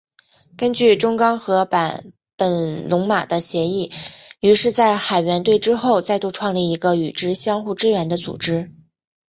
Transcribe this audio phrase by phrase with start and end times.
[0.57, 3.91] 根据中冈和坂本龙马的协议
[4.39, 8.71] 于是在海援队之后再度创立一个与之相互支援的组织。